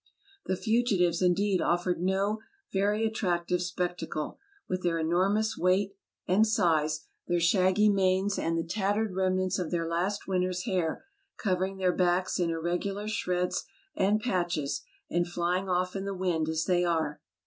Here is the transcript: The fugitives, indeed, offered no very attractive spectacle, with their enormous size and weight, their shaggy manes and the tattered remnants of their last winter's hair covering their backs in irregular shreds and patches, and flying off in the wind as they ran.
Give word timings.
The 0.47 0.55
fugitives, 0.55 1.21
indeed, 1.21 1.61
offered 1.61 2.01
no 2.01 2.39
very 2.73 3.05
attractive 3.05 3.61
spectacle, 3.61 4.39
with 4.67 4.81
their 4.81 4.97
enormous 4.97 5.51
size 5.55 5.89
and 6.27 6.45
weight, 6.57 6.99
their 7.27 7.39
shaggy 7.39 7.87
manes 7.87 8.39
and 8.39 8.57
the 8.57 8.63
tattered 8.65 9.13
remnants 9.13 9.59
of 9.59 9.69
their 9.69 9.87
last 9.87 10.27
winter's 10.27 10.63
hair 10.65 11.05
covering 11.37 11.77
their 11.77 11.93
backs 11.93 12.39
in 12.39 12.49
irregular 12.49 13.07
shreds 13.07 13.63
and 13.95 14.19
patches, 14.21 14.81
and 15.11 15.27
flying 15.27 15.69
off 15.69 15.95
in 15.95 16.05
the 16.05 16.15
wind 16.15 16.49
as 16.49 16.65
they 16.65 16.83
ran. 16.83 17.17